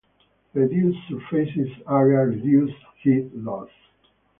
Reduced 0.55 0.97
surface 1.07 1.69
area 1.87 2.25
reduces 2.25 2.73
heat 3.03 3.29
loss. 3.37 3.69